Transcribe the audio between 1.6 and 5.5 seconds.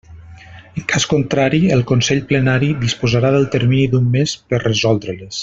el Consell Plenari disposarà del termini d'un mes per resoldre-les.